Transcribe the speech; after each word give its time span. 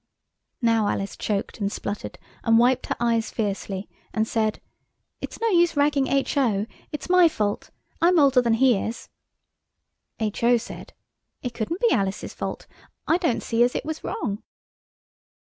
Now 0.63 0.87
Alice 0.87 1.15
choked 1.15 1.59
and 1.59 1.71
spluttered, 1.71 2.17
and 2.43 2.57
wiped 2.57 2.87
her 2.87 2.95
eyes 2.99 3.29
fiercely, 3.29 3.87
and 4.15 4.27
said, 4.27 4.59
"It's 5.21 5.39
no 5.39 5.49
use 5.49 5.77
ragging 5.77 6.07
H.O. 6.07 6.65
It's 6.91 7.07
my 7.07 7.29
fault. 7.29 7.69
I'm 8.01 8.17
older 8.17 8.41
than 8.41 8.55
he 8.55 8.77
is." 8.79 9.09
H.O. 10.19 10.57
said, 10.57 10.93
"It 11.43 11.53
couldn't 11.53 11.81
be 11.81 11.91
Alice's 11.91 12.33
fault. 12.33 12.65
I 13.07 13.19
don't 13.19 13.43
see 13.43 13.61
as 13.61 13.75
it 13.75 13.85
was 13.85 14.03
wrong." 14.03 14.41